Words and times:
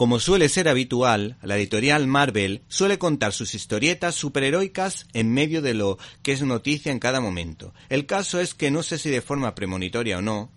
Como 0.00 0.18
suele 0.18 0.48
ser 0.48 0.66
habitual, 0.66 1.36
la 1.42 1.58
editorial 1.58 2.06
Marvel 2.06 2.62
suele 2.68 2.98
contar 2.98 3.34
sus 3.34 3.54
historietas 3.54 4.14
superheroicas 4.14 5.06
en 5.12 5.30
medio 5.30 5.60
de 5.60 5.74
lo 5.74 5.98
que 6.22 6.32
es 6.32 6.40
noticia 6.40 6.90
en 6.90 6.98
cada 6.98 7.20
momento. 7.20 7.74
El 7.90 8.06
caso 8.06 8.40
es 8.40 8.54
que 8.54 8.70
no 8.70 8.82
sé 8.82 8.96
si 8.96 9.10
de 9.10 9.20
forma 9.20 9.54
premonitoria 9.54 10.16
o 10.16 10.22
no, 10.22 10.50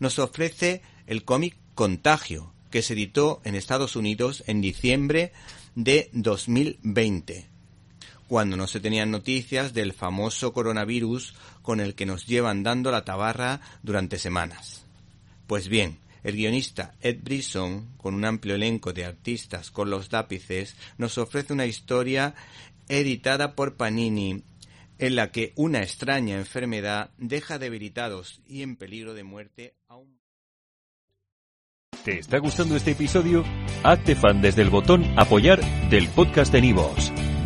nos 0.00 0.18
ofrece 0.18 0.82
el 1.06 1.24
cómic 1.24 1.56
Contagio, 1.74 2.52
que 2.70 2.82
se 2.82 2.92
editó 2.92 3.40
en 3.44 3.54
Estados 3.54 3.96
Unidos 3.96 4.44
en 4.46 4.60
diciembre 4.60 5.32
de 5.74 6.10
2020, 6.12 7.48
cuando 8.28 8.58
no 8.58 8.66
se 8.66 8.80
tenían 8.80 9.10
noticias 9.10 9.72
del 9.72 9.94
famoso 9.94 10.52
coronavirus 10.52 11.32
con 11.62 11.80
el 11.80 11.94
que 11.94 12.04
nos 12.04 12.26
llevan 12.26 12.62
dando 12.62 12.90
la 12.90 13.06
tabarra 13.06 13.62
durante 13.82 14.18
semanas. 14.18 14.84
Pues 15.46 15.68
bien, 15.68 15.96
el 16.22 16.36
guionista 16.36 16.94
Ed 17.00 17.18
Brisson, 17.22 17.96
con 17.96 18.14
un 18.14 18.24
amplio 18.24 18.54
elenco 18.54 18.92
de 18.92 19.04
artistas 19.04 19.70
con 19.70 19.90
los 19.90 20.12
lápices, 20.12 20.76
nos 20.98 21.18
ofrece 21.18 21.52
una 21.52 21.66
historia 21.66 22.34
editada 22.88 23.54
por 23.54 23.76
Panini 23.76 24.42
en 24.98 25.16
la 25.16 25.32
que 25.32 25.52
una 25.56 25.80
extraña 25.80 26.36
enfermedad 26.36 27.10
deja 27.16 27.58
debilitados 27.58 28.40
y 28.46 28.62
en 28.62 28.76
peligro 28.76 29.14
de 29.14 29.24
muerte 29.24 29.74
a 29.88 29.96
un... 29.96 30.20
¿Te 32.04 32.18
está 32.18 32.38
gustando 32.38 32.76
este 32.76 32.92
episodio? 32.92 33.44
Hazte 33.82 34.14
fan 34.14 34.40
desde 34.40 34.62
el 34.62 34.70
botón 34.70 35.04
apoyar 35.18 35.60
del 35.90 36.08
podcast 36.08 36.52
de 36.52 36.60
Nivos. 36.60 37.12